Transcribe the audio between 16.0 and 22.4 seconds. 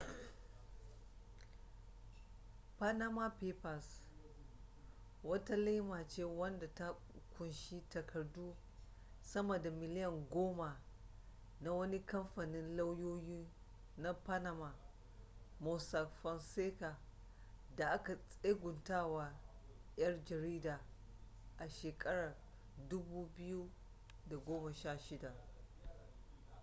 fonseca da aka tseguntawa yan jarida a shekarar